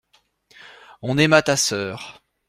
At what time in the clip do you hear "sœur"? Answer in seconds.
1.55-2.23